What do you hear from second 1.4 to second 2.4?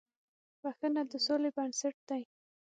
بنسټ دی.